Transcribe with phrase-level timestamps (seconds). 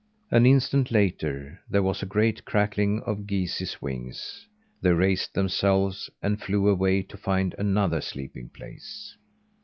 [0.31, 4.47] An instant later, there was a great crackling of geese's wings.
[4.81, 9.15] They raised themselves and flew away to find another sleeping place.